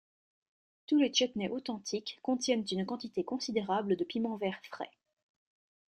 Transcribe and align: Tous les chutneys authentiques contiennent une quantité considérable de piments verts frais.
Tous 0.87 0.97
les 0.97 1.13
chutneys 1.13 1.49
authentiques 1.49 2.17
contiennent 2.23 2.65
une 2.71 2.87
quantité 2.87 3.23
considérable 3.23 3.95
de 3.95 4.03
piments 4.03 4.35
verts 4.37 4.59
frais. 4.63 4.89